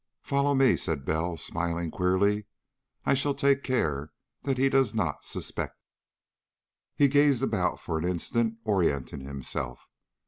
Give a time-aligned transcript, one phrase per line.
[0.23, 2.47] "Follow me," said Bell, smiling queerly.
[3.05, 4.09] "I shall take care
[4.41, 9.85] that he does not suspect it." He gazed about for an instant, orienting himself.